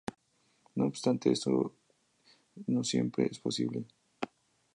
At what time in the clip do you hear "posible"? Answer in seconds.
3.37-3.85